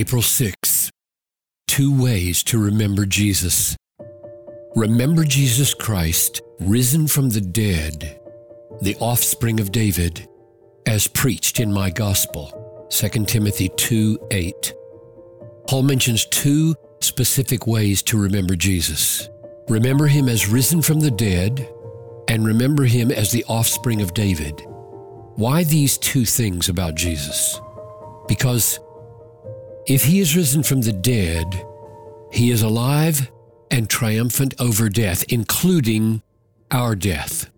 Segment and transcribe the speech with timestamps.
[0.00, 0.90] April 6.
[1.66, 3.76] Two ways to remember Jesus.
[4.74, 8.18] Remember Jesus Christ, risen from the dead,
[8.80, 10.26] the offspring of David,
[10.86, 12.88] as preached in my gospel.
[12.88, 14.72] 2 Timothy 2 8.
[15.68, 19.28] Paul mentions two specific ways to remember Jesus.
[19.68, 21.68] Remember him as risen from the dead,
[22.26, 24.62] and remember him as the offspring of David.
[25.36, 27.60] Why these two things about Jesus?
[28.26, 28.80] Because
[29.90, 31.66] if he is risen from the dead,
[32.30, 33.28] he is alive
[33.72, 36.22] and triumphant over death, including
[36.70, 37.50] our death.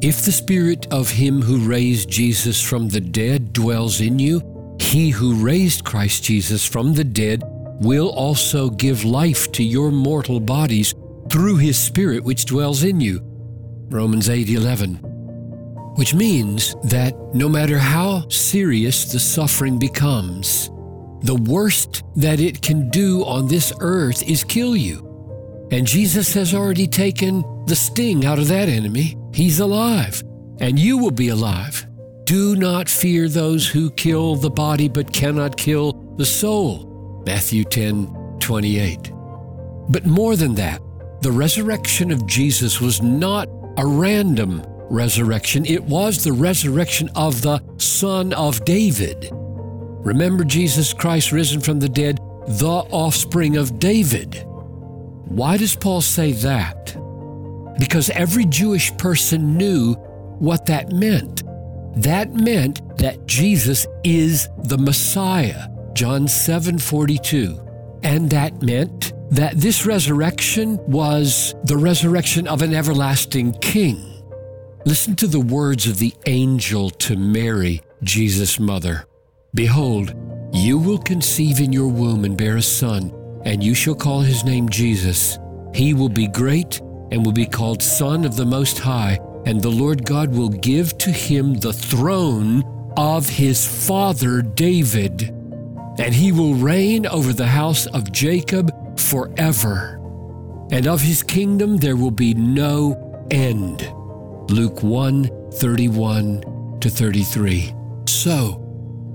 [0.00, 4.42] If the spirit of him who raised Jesus from the dead dwells in you,
[4.80, 7.44] he who raised Christ Jesus from the dead
[7.80, 10.94] will also give life to your mortal bodies
[11.30, 13.20] through his spirit which dwells in you.
[13.88, 14.98] Romans 8:11.
[15.94, 20.70] Which means that no matter how serious the suffering becomes,
[21.22, 25.02] the worst that it can do on this earth is kill you.
[25.70, 29.16] And Jesus has already taken the sting out of that enemy.
[29.32, 30.22] He's alive,
[30.60, 31.86] and you will be alive.
[32.24, 37.22] Do not fear those who kill the body but cannot kill the soul.
[37.26, 39.12] Matthew 10 28.
[39.88, 40.80] But more than that,
[41.22, 47.60] the resurrection of Jesus was not a random resurrection, it was the resurrection of the
[47.78, 49.30] Son of David.
[50.06, 54.44] Remember Jesus Christ risen from the dead, the offspring of David.
[54.46, 56.96] Why does Paul say that?
[57.80, 59.94] Because every Jewish person knew
[60.38, 61.42] what that meant.
[62.00, 67.60] That meant that Jesus is the Messiah, John 7 42.
[68.04, 74.22] And that meant that this resurrection was the resurrection of an everlasting king.
[74.84, 79.04] Listen to the words of the angel to Mary, Jesus' mother.
[79.54, 80.14] Behold,
[80.52, 83.12] you will conceive in your womb and bear a son,
[83.44, 85.38] and you shall call his name Jesus.
[85.74, 86.80] He will be great
[87.10, 90.98] and will be called Son of the Most High, and the Lord God will give
[90.98, 92.64] to him the throne
[92.96, 95.30] of his father David,
[95.98, 100.00] and he will reign over the house of Jacob forever.
[100.72, 103.88] And of his kingdom there will be no end.
[104.50, 107.72] Luke 1 31 to 33.
[108.06, 108.65] So,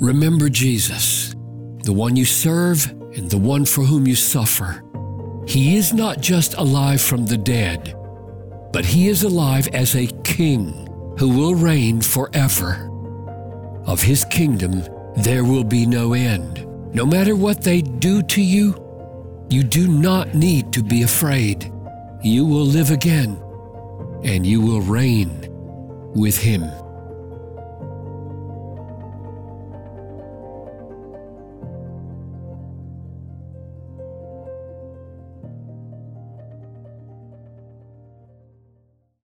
[0.02, 1.36] Remember Jesus,
[1.84, 4.84] the one you serve and the one for whom you suffer.
[5.48, 7.94] He is not just alive from the dead,
[8.74, 10.88] but he is alive as a king
[11.20, 12.90] who will reign forever.
[13.86, 14.82] Of his kingdom,
[15.18, 16.66] there will be no end.
[16.96, 18.74] No matter what they do to you,
[19.52, 21.72] you do not need to be afraid.
[22.24, 23.40] You will live again,
[24.24, 25.48] and you will reign
[26.16, 26.64] with him.